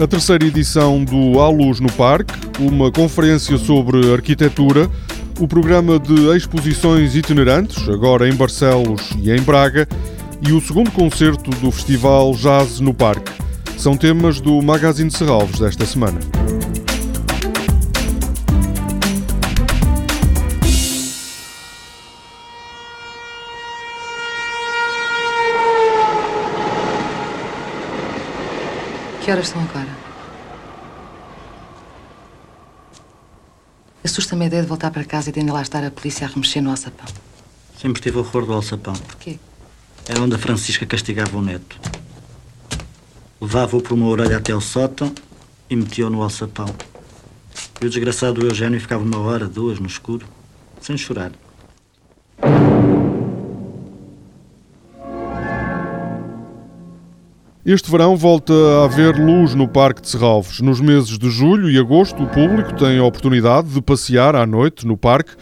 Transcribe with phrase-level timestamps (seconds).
[0.00, 4.88] A terceira edição do À Luz no Parque, uma conferência sobre arquitetura,
[5.40, 9.88] o programa de exposições itinerantes, agora em Barcelos e em Braga,
[10.40, 13.32] e o segundo concerto do Festival Jazz no Parque.
[13.76, 16.20] São temas do Magazine Serralves desta semana.
[29.28, 29.94] Que horas são agora?
[34.02, 36.30] Assusta-me a ideia de voltar para casa e de ainda lá estar a polícia a
[36.30, 37.04] remexer no alçapão.
[37.78, 38.94] Sempre tive horror do alçapão.
[38.94, 39.38] Porquê?
[40.08, 41.78] Era onde a Francisca castigava o neto.
[43.38, 45.14] Levava-o por uma orelha até ao sótão
[45.68, 46.74] e metia-o no alçapão.
[47.82, 50.26] E o desgraçado Eugênio ficava uma hora, duas, no escuro,
[50.80, 51.32] sem chorar.
[57.68, 60.58] Este verão volta a haver luz no Parque de Serralves.
[60.62, 64.86] Nos meses de julho e agosto, o público tem a oportunidade de passear à noite
[64.86, 65.32] no parque,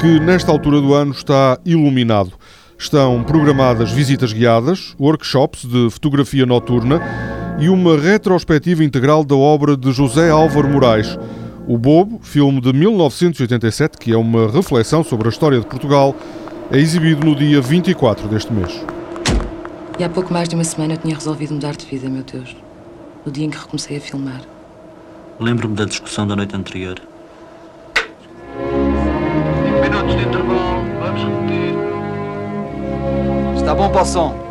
[0.00, 2.32] que nesta altura do ano está iluminado.
[2.76, 7.00] Estão programadas visitas guiadas, workshops de fotografia noturna
[7.60, 11.16] e uma retrospectiva integral da obra de José Álvaro Moraes.
[11.68, 16.12] O Bobo, filme de 1987, que é uma reflexão sobre a história de Portugal,
[16.72, 18.84] é exibido no dia 24 deste mês.
[19.98, 22.54] E há pouco mais de uma semana eu tinha resolvido mudar de vida, meu Deus.
[23.26, 24.42] No dia em que recomecei a filmar.
[25.40, 27.02] Lembro-me da discussão da noite anterior.
[28.54, 31.74] 5 minutos de intervalo, vamos repetir.
[33.56, 34.48] Está bom para o som.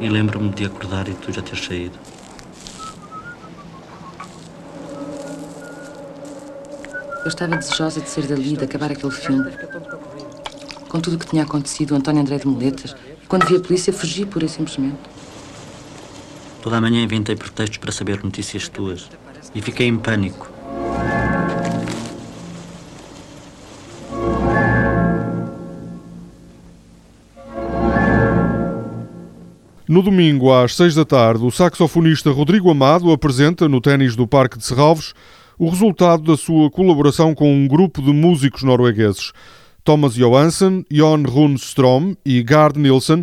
[0.00, 1.98] E lembro-me de acordar e tu já teres saído.
[7.22, 9.52] Eu estava desejosa de ser dali e de acabar aquele filme.
[10.88, 12.96] Com tudo o que tinha acontecido, o António André de Moletas.
[13.28, 14.96] Quando vi a polícia, fugi pura e simplesmente.
[16.62, 19.10] Toda a manhã inventei pretextos para saber notícias tuas.
[19.54, 20.50] E fiquei em pânico.
[29.86, 34.56] No domingo, às seis da tarde, o saxofonista Rodrigo Amado apresenta no ténis do Parque
[34.56, 35.12] de Serralves
[35.60, 39.30] o resultado da sua colaboração com um grupo de músicos noruegueses.
[39.84, 43.22] Thomas Johansson, Jon Rundstrom e Gard Nilsson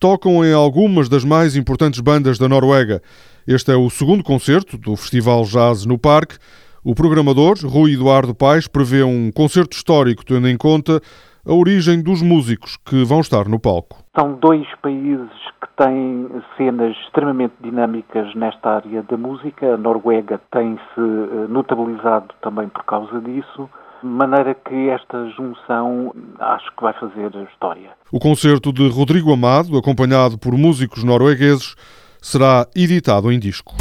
[0.00, 3.00] tocam em algumas das mais importantes bandas da Noruega.
[3.46, 6.38] Este é o segundo concerto do Festival Jazz no Parque.
[6.82, 11.00] O programador, Rui Eduardo Paes, prevê um concerto histórico, tendo em conta
[11.46, 14.02] a origem dos músicos que vão estar no palco.
[14.18, 15.30] São dois países
[15.76, 19.74] têm cenas extremamente dinâmicas nesta área da música.
[19.74, 21.00] A Noruega tem-se
[21.48, 23.68] notabilizado também por causa disso,
[24.02, 27.90] de maneira que esta junção acho que vai fazer história.
[28.10, 31.74] O concerto de Rodrigo Amado, acompanhado por músicos noruegueses,
[32.20, 33.74] será editado em disco.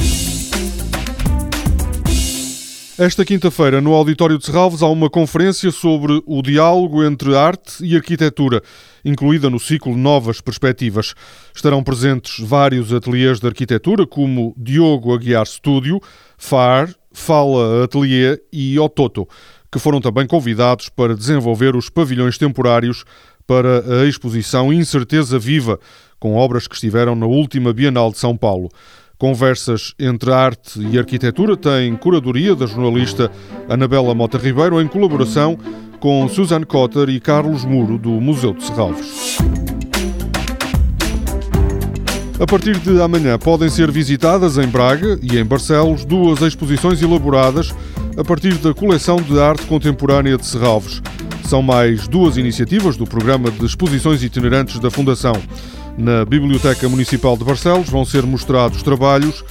[2.98, 7.94] Esta quinta-feira, no Auditório de Serralves, há uma conferência sobre o diálogo entre arte e
[7.94, 8.62] arquitetura,
[9.04, 11.14] incluída no ciclo Novas Perspectivas.
[11.54, 16.00] Estarão presentes vários ateliês de arquitetura, como Diogo Aguiar Studio,
[16.38, 19.28] FAR, Fala Atelier e Ototo,
[19.70, 23.04] que foram também convidados para desenvolver os pavilhões temporários
[23.46, 25.82] para a exposição Incerteza Viva,
[26.18, 28.70] com obras que estiveram na última Bienal de São Paulo.
[29.18, 33.32] Conversas entre arte e arquitetura têm curadoria da jornalista
[33.70, 35.58] Anabela Mota Ribeiro em colaboração
[36.02, 39.38] com Suzanne Cotter e Carlos Muro do Museu de Serralves.
[42.38, 47.74] A partir de amanhã podem ser visitadas em Braga e em Barcelos duas exposições elaboradas
[48.18, 51.02] a partir da coleção de arte contemporânea de Serralves.
[51.48, 55.42] São mais duas iniciativas do programa de exposições itinerantes da Fundação.
[55.98, 59.46] Na Biblioteca Municipal de Barcelos vão ser mostrados trabalhos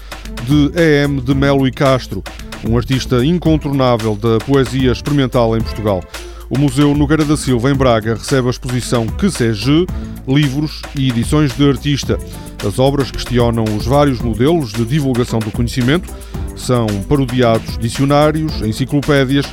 [0.47, 1.23] de E.M.
[1.23, 2.23] de Melo e Castro,
[2.69, 6.05] um artista incontornável da poesia experimental em Portugal.
[6.51, 9.87] O Museu Nogueira da Silva, em Braga, recebe a exposição Que Seja,
[10.29, 12.19] livros e edições de artista.
[12.67, 16.13] As obras questionam os vários modelos de divulgação do conhecimento,
[16.55, 19.47] são parodiados dicionários, enciclopédias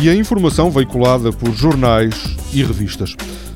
[0.00, 2.14] e a informação veiculada por jornais
[2.54, 3.14] e revistas.